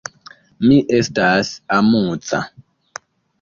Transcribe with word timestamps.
Mi 0.69 0.79
estas 0.99 1.51
amuza. 1.77 2.41